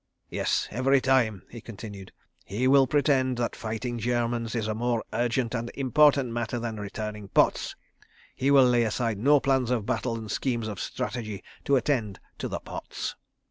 [0.31, 2.11] "Yes—every time," he continued.
[2.43, 7.27] "He will pretend that fighting Germans is a more urgent and important matter than returning
[7.27, 7.75] pots.
[8.35, 12.47] He will lay aside no plans of battle and schemes of strategy to attend to
[12.47, 13.13] the pots.